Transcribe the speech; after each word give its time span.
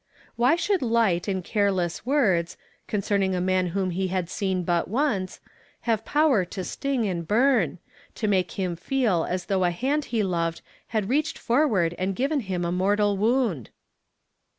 Why 0.35 0.55
should 0.55 0.81
light 0.81 1.27
and 1.27 1.43
careless 1.43 2.07
words, 2.07 2.57
concern 2.87 3.21
ing 3.21 3.35
a 3.35 3.39
man 3.39 3.67
whom 3.67 3.91
he 3.91 4.07
had 4.07 4.31
seen 4.31 4.63
but 4.63 4.87
once, 4.87 5.39
have 5.81 6.03
power 6.03 6.43
to 6.43 6.63
sting 6.63 7.07
and 7.07 7.27
burn; 7.27 7.77
to 8.15 8.27
make 8.27 8.53
him 8.53 8.75
feel 8.75 9.25
as 9.29 9.45
thougli 9.45 9.67
a 9.67 9.69
hand 9.69 10.05
he 10.05 10.23
loved 10.23 10.63
had 10.87 11.07
reached 11.07 11.37
forward 11.37 11.93
and 11.99 12.15
given 12.15 12.39
him 12.39 12.65
a 12.65 12.71
mortal 12.71 13.15
wound 13.15 13.69